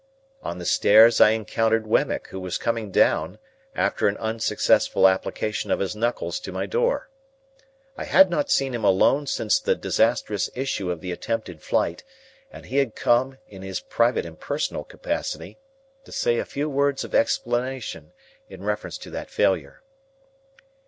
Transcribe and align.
On 0.41 0.57
the 0.57 0.65
stairs 0.65 1.21
I 1.21 1.29
encountered 1.29 1.85
Wemmick, 1.85 2.29
who 2.29 2.39
was 2.39 2.57
coming 2.57 2.89
down, 2.89 3.37
after 3.75 4.07
an 4.07 4.17
unsuccessful 4.17 5.07
application 5.07 5.69
of 5.69 5.79
his 5.79 5.95
knuckles 5.95 6.39
to 6.39 6.51
my 6.51 6.65
door. 6.65 7.11
I 7.95 8.05
had 8.05 8.31
not 8.31 8.49
seen 8.49 8.73
him 8.73 8.83
alone 8.83 9.27
since 9.27 9.59
the 9.59 9.75
disastrous 9.75 10.49
issue 10.55 10.89
of 10.89 11.01
the 11.01 11.11
attempted 11.11 11.61
flight; 11.61 12.03
and 12.51 12.65
he 12.65 12.77
had 12.77 12.95
come, 12.95 13.37
in 13.47 13.61
his 13.61 13.79
private 13.79 14.25
and 14.25 14.39
personal 14.39 14.83
capacity, 14.83 15.59
to 16.05 16.11
say 16.11 16.39
a 16.39 16.45
few 16.45 16.67
words 16.67 17.03
of 17.03 17.13
explanation 17.13 18.11
in 18.49 18.63
reference 18.63 18.97
to 18.97 19.11
that 19.11 19.29
failure. 19.29 19.83